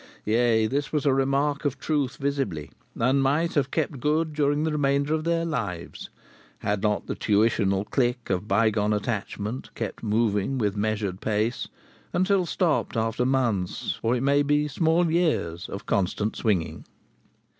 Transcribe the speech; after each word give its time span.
Yea, 0.25 0.65
this 0.65 0.91
was 0.91 1.05
a 1.05 1.13
remark 1.13 1.63
of 1.63 1.77
truth 1.77 2.17
visibly, 2.17 2.71
and 2.99 3.21
might 3.21 3.53
have 3.53 3.69
kept 3.69 3.99
good 3.99 4.33
during 4.33 4.63
the 4.63 4.71
remainder 4.71 5.13
of 5.13 5.25
their 5.25 5.45
lives 5.45 6.09
had 6.61 6.81
not 6.81 7.05
the 7.05 7.13
tuitional 7.13 7.87
click 7.87 8.31
of 8.31 8.47
bygone 8.47 8.93
attachment 8.93 9.69
kept 9.75 10.01
moving 10.01 10.57
with 10.57 10.75
measured 10.75 11.21
pace, 11.21 11.67
until 12.13 12.47
stopped 12.47 12.97
after 12.97 13.25
months, 13.27 13.99
or 14.01 14.15
it 14.15 14.21
may 14.21 14.41
be, 14.41 14.67
small 14.67 15.11
years 15.11 15.69
of 15.69 15.85
constant 15.85 16.35
swinging. 16.35 16.83